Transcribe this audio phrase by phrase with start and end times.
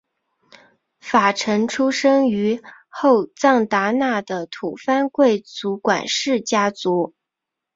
[0.99, 2.59] 法成出生于
[2.89, 7.13] 后藏达那的吐蕃贵族管氏家族。